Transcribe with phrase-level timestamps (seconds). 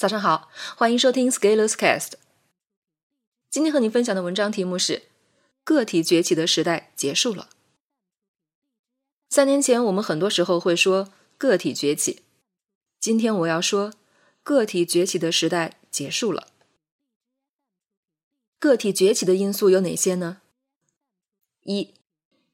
[0.00, 0.48] 早上好，
[0.78, 2.12] 欢迎收听 Scalers Cast。
[3.50, 5.02] 今天和您分享的文章题目是
[5.62, 7.50] “个体崛起的时代结束了”。
[9.28, 12.22] 三年前，我们很多时候会说“个体崛起”，
[12.98, 13.92] 今天我要说
[14.42, 16.48] “个体崛起的时代结束了”。
[18.58, 20.40] 个体崛起的因素有哪些呢？
[21.64, 21.92] 一，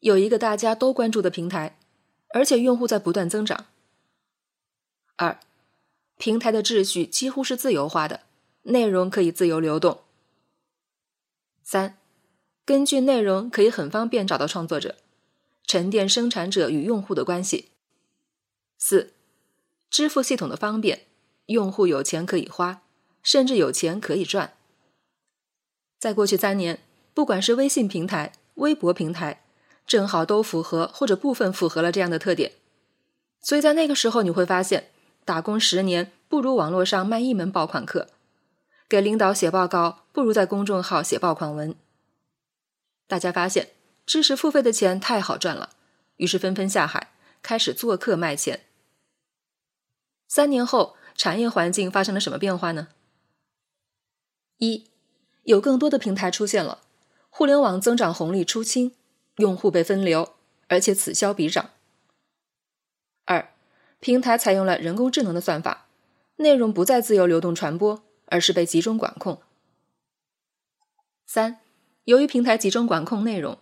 [0.00, 1.78] 有一个大家都关注的平台，
[2.30, 3.66] 而且用户在不断增长。
[5.16, 5.38] 二。
[6.16, 8.20] 平台的秩序几乎是自由化的，
[8.62, 10.00] 内容可以自由流动。
[11.62, 11.98] 三，
[12.64, 14.96] 根据内容可以很方便找到创作者，
[15.66, 17.70] 沉淀生产者与用户的关系。
[18.78, 19.12] 四，
[19.90, 21.06] 支付系统的方便，
[21.46, 22.82] 用户有钱可以花，
[23.22, 24.54] 甚至有钱可以赚。
[25.98, 26.80] 在过去三年，
[27.12, 29.44] 不管是微信平台、微博平台，
[29.86, 32.52] 正好都符合或者部分符合了这样的特点。
[33.40, 34.90] 所以在那个时候，你会发现。
[35.24, 38.08] 打工十年不如网络上卖一门爆款课，
[38.88, 41.74] 给领导写报告不如在公众号写爆款文。
[43.06, 43.70] 大家发现
[44.04, 45.70] 知识付费的钱太好赚了，
[46.16, 48.64] 于是纷纷下海，开始做课卖钱。
[50.28, 52.88] 三年后，产业环境发生了什么变化呢？
[54.58, 54.84] 一，
[55.44, 56.82] 有更多的平台出现了，
[57.30, 58.94] 互联网增长红利出清，
[59.36, 60.34] 用户被分流，
[60.68, 61.70] 而且此消彼长。
[64.04, 65.86] 平台采用了人工智能的算法，
[66.36, 69.40] 内容不再自由流动传播，而是被集中管控。
[71.24, 71.60] 三，
[72.04, 73.58] 由于平台集中管控内容，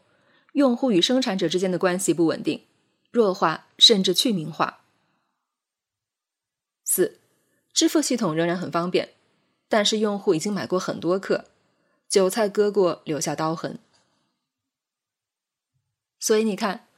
[0.54, 2.66] 用户与生产者之间的关系不稳定、
[3.12, 4.80] 弱化甚至去名化。
[6.82, 7.20] 四，
[7.72, 9.10] 支付系统仍然很方便，
[9.68, 11.44] 但是用户已经买过很多课，
[12.08, 13.78] 韭菜割过留下刀痕。
[16.18, 16.88] 所以你看，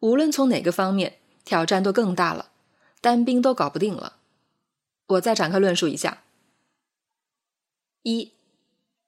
[0.00, 2.50] 无论从哪个方面，挑战都更大了。
[3.00, 4.16] 单兵都搞不定了，
[5.06, 6.24] 我再展开论述一下：
[8.02, 8.32] 一、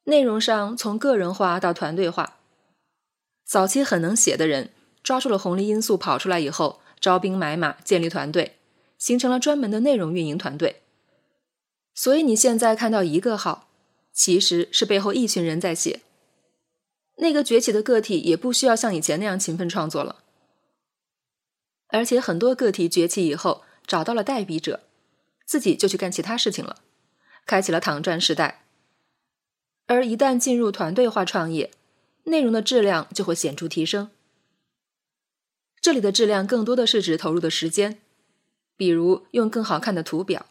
[0.04, 2.38] 内容上从个人化到团队化。
[3.44, 4.70] 早期很能写的人
[5.02, 8.56] 抓住了红利因素跑出来以后，招兵买马，建立团队，
[8.96, 10.82] 形成了专门的内容运营团队。
[11.92, 13.68] 所以你现在看到一个号，
[14.12, 16.02] 其实是背后一群人在写。
[17.16, 20.22] 那个崛起的个体也不需要像以前那样勤奋创作了，
[21.88, 23.64] 而且很多个体崛起以后。
[23.90, 24.84] 找到了代笔者，
[25.44, 26.76] 自己就去干其他事情了，
[27.44, 28.62] 开启了躺赚时代。
[29.86, 31.72] 而一旦进入团队化创业，
[32.22, 34.12] 内容的质量就会显著提升。
[35.80, 38.00] 这里的质量更多的是指投入的时间，
[38.76, 40.46] 比如用更好看的图表、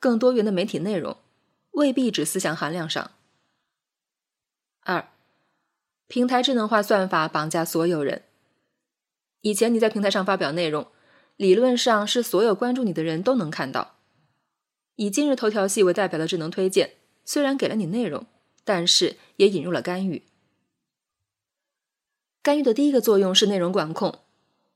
[0.00, 1.18] 更多元的媒体内容，
[1.72, 3.10] 未必指思想含量上。
[4.84, 5.10] 二，
[6.06, 8.22] 平台智能化算法绑架所有人。
[9.42, 10.90] 以前你在平台上发表内容。
[11.38, 13.94] 理论上是所有关注你的人都能看到。
[14.96, 16.94] 以今日头条系为代表的智能推荐，
[17.24, 18.26] 虽然给了你内容，
[18.64, 20.24] 但是也引入了干预。
[22.42, 24.18] 干预的第一个作用是内容管控，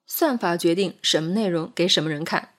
[0.06, 2.50] 算法决定什么内容给什么人看，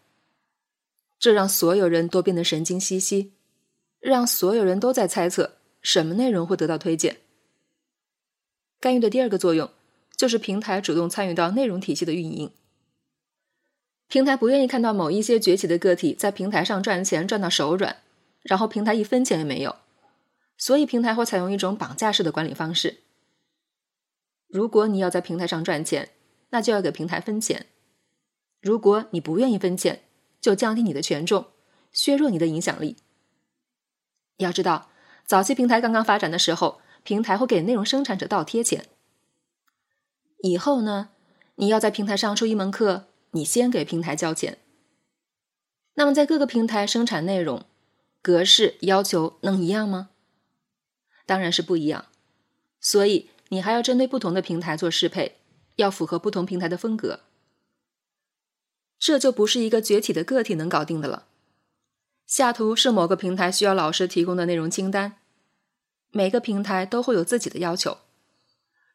[1.18, 3.32] 这让所有人都变得神经兮兮，
[4.02, 7.22] 让所有人都在猜测什么内容会得到推荐。
[8.82, 9.70] 干预的第二个作用
[10.18, 12.52] 就是平台主动参与到内容体系的运营。
[14.14, 17.98] 平台不愿意看到某一些崛起的个体在平台上赚钱赚到手软，
[18.44, 19.78] 然后平台一分钱也没有，
[20.56, 23.00] 所以平台会采用一种绑架式的管理方式。
[24.48, 26.12] 如果你要在平台上赚钱，
[26.52, 27.62] 那就要给平台分钱；
[28.62, 30.04] 如果你不愿意分钱，
[30.40, 31.48] 就降低你的权重，
[31.92, 32.98] 削弱你的影响力。
[34.38, 34.92] 要知道，
[35.26, 38.86] 早期平台刚刚发展的时候，平台会给内容生产者倒贴钱。
[40.44, 41.10] 以后呢，
[41.56, 43.08] 你要在平台上出一门课。
[43.34, 44.60] 你先给平台交钱，
[45.96, 47.66] 那么在各个平台生产内容，
[48.22, 50.12] 格式要求能一样吗？
[51.26, 52.06] 当然是不一样，
[52.80, 55.38] 所以你还要针对不同的平台做适配，
[55.78, 57.22] 要符合不同平台的风格。
[59.00, 61.28] 这就不是一个崛起的个体能搞定的了。
[62.28, 65.18] 下图是某个平台需要老师提供的内容清单，
[66.12, 67.98] 每个平台都会有自己的要求。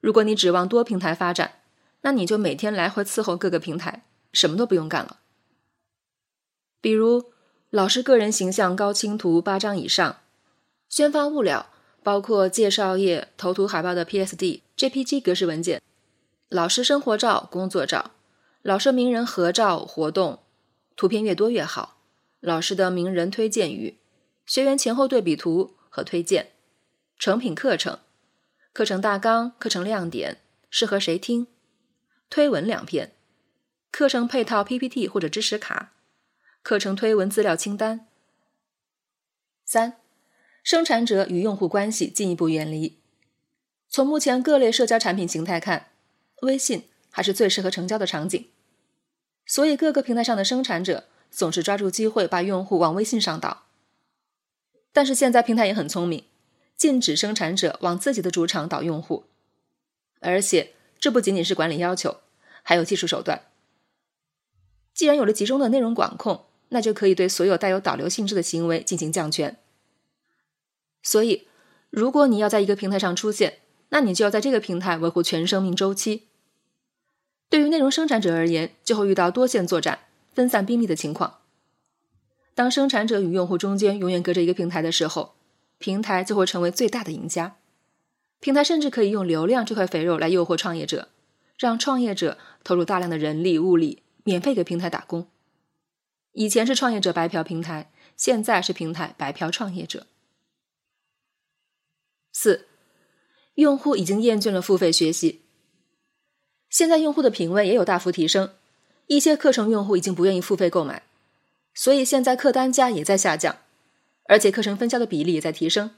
[0.00, 1.60] 如果你指望多平台发展，
[2.02, 4.04] 那你就每天来回伺候各个平台。
[4.38, 5.18] 什么都不用干了，
[6.80, 7.32] 比如
[7.70, 10.20] 老师个人形象高清图八张以上，
[10.88, 11.70] 宣发物料
[12.04, 15.82] 包括介绍页、头图、海报的 PSD、JPG 格式文件，
[16.48, 18.12] 老师生活照、工作照，
[18.62, 20.38] 老师名人合照、活动，
[20.94, 21.96] 图片越多越好。
[22.38, 23.98] 老师的名人推荐语、
[24.46, 26.52] 学员前后对比图和推荐，
[27.18, 27.98] 成品课程、
[28.72, 31.48] 课程大纲、课程亮点、适合谁听，
[32.30, 33.17] 推文两篇。
[33.98, 35.90] 课程配套 PPT 或者知识卡，
[36.62, 38.06] 课程推文资料清单。
[39.64, 39.96] 三，
[40.62, 43.00] 生产者与用户关系进一步远离。
[43.88, 45.88] 从目前各类社交产品形态看，
[46.42, 48.48] 微信还是最适合成交的场景。
[49.44, 53.64] 所以各个平台上的生产者总是抓住机会把用户往微信上导。
[54.92, 56.22] 但是现在平台也很聪明，
[56.76, 59.24] 禁止生产者往自己的主场导用户，
[60.20, 62.18] 而且这不仅仅是管理要求，
[62.62, 63.46] 还有技术手段。
[64.98, 69.56] 既然有了集中的内容管控，那就可以对所有带有导流性质的行为进行降权。
[71.04, 71.46] 所以，
[71.88, 73.60] 如果你要在一个平台上出现，
[73.90, 76.24] 那你就要在这个平台维护全生命周期。
[77.48, 80.00] 对于内容生产者而言，就会遇到多线作战、
[80.34, 81.38] 分散兵力的情况。
[82.56, 85.36] 当生产者与用户中间永远隔着一个平台的时候，
[85.78, 87.54] 平台就会成为最大的赢家。
[88.40, 91.06] 平台甚至可以用流量这块肥肉来诱惑创业者，
[91.56, 94.02] 让创业者投入大量的人力物力。
[94.28, 95.26] 免费给平台打工，
[96.32, 100.06] 以前是创业者白嫖平台，现在是平台白嫖创业者。
[102.30, 102.66] 四，
[103.54, 105.40] 用户已经厌倦了付费学习，
[106.68, 108.52] 现在用户的品味也有大幅提升，
[109.06, 111.04] 一些课程用户已经不愿意付费购买，
[111.72, 113.60] 所以现在客单价也在下降，
[114.24, 115.92] 而且课程分销的比例也在提升。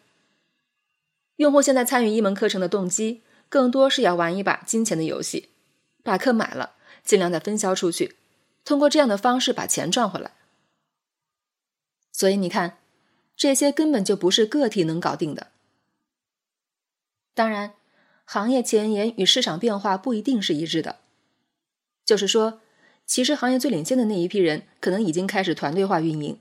[1.34, 5.48] 用户现在参与一门课程的动机，更多是要玩一把金钱的游戏，
[6.04, 8.18] 把课买了，尽量再分销出去。
[8.64, 10.32] 通过这样的方式把钱赚回来，
[12.12, 12.78] 所以你看，
[13.36, 15.48] 这些根本就不是个体能搞定的。
[17.34, 17.74] 当然，
[18.24, 20.98] 行业前沿与市场变化不一定是一致的。
[22.04, 22.60] 就是说，
[23.06, 26.38] 其实行业最领先的那一批人可能已经开始团队化运营，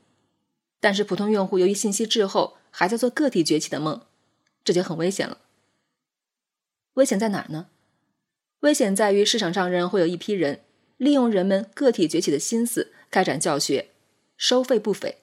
[0.80, 4.02] 但是普通用户由于信息滞后，还在做个体崛起的梦，
[4.64, 5.40] 这就很危险了。
[6.96, 7.68] 危险在哪儿呢？
[8.62, 10.62] 危险在于市场上仍然会有一批人。
[11.00, 13.90] 利用人们个体崛起的心思开展教学，
[14.36, 15.18] 收费不菲。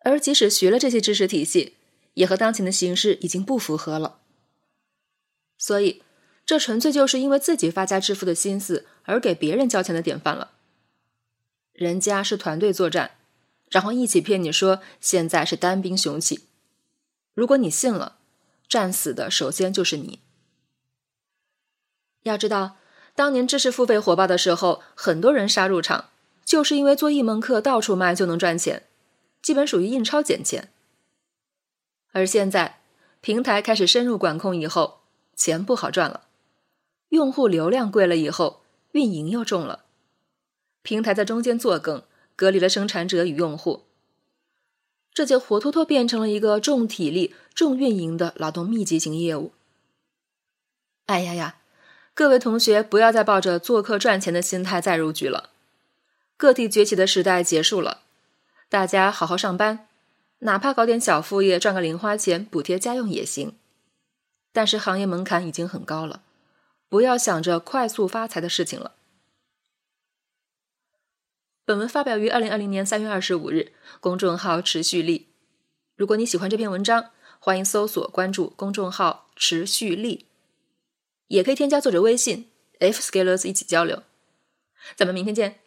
[0.00, 1.76] 而即使学了这些知识体系，
[2.14, 4.18] 也和当前的形势已经不符合了。
[5.56, 6.02] 所以，
[6.44, 10.50] 这纯粹就是因为自己发家致富的心思而给别人交钱的典范了。
[11.72, 13.12] 人家是团队作战，
[13.70, 16.46] 然后一起骗你说现在是单兵雄起。
[17.32, 18.18] 如果你信了，
[18.68, 20.18] 战死的首先就是你。
[22.24, 22.78] 要知道。
[23.20, 26.08] 当年知识付费火爆的时候，很多人杀入场，
[26.42, 28.84] 就是因为做一门课到处卖就能赚钱，
[29.42, 30.70] 基本属于印钞捡钱。
[32.12, 32.80] 而现在
[33.20, 35.00] 平台开始深入管控以后，
[35.36, 36.28] 钱不好赚了，
[37.10, 38.62] 用户流量贵了以后，
[38.92, 39.84] 运营又重了，
[40.80, 42.02] 平台在中间做梗，
[42.34, 43.82] 隔离了生产者与用户，
[45.12, 49.52] 这就活脱脱变成了一个重体力、重运营的劳动密集型业务。
[51.04, 51.56] 哎呀呀！
[52.20, 55.48] 各位同学，不要再抱着做客赚钱的心态再入局了。
[56.36, 58.02] 个体崛起的时代结束了，
[58.68, 59.88] 大家好好上班，
[60.40, 63.56] 哪怕搞点小副业赚个零花钱补贴家用也行。
[64.52, 66.20] 但是行业门槛已经很高了，
[66.90, 68.92] 不要想着快速发财的事情了。
[71.64, 75.28] 本文发表于二零二零年三月二十五日，公众号持续力。
[75.96, 80.26] 如果你喜欢这篇文章，欢迎搜索关注公众号持续力。
[81.30, 82.48] 也可以添加作者微信
[82.80, 84.02] f scalers 一起交流，
[84.96, 85.60] 咱们明天见。